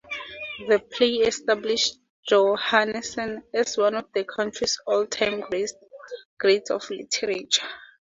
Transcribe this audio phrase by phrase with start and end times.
[0.67, 5.41] The play established Johannesen as one of the country's all-time
[6.39, 7.67] greats of literature.